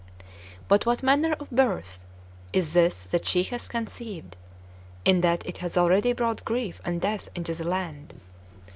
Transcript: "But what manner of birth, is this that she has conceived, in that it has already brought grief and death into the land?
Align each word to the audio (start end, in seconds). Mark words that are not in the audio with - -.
"But 0.67 0.87
what 0.87 1.03
manner 1.03 1.33
of 1.39 1.51
birth, 1.51 2.07
is 2.53 2.73
this 2.73 3.03
that 3.05 3.23
she 3.23 3.43
has 3.43 3.67
conceived, 3.67 4.35
in 5.05 5.21
that 5.21 5.45
it 5.45 5.59
has 5.59 5.77
already 5.77 6.11
brought 6.11 6.43
grief 6.43 6.81
and 6.83 6.99
death 6.99 7.29
into 7.35 7.53
the 7.53 7.65
land? 7.65 8.19